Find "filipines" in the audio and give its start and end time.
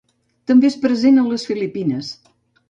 1.51-2.11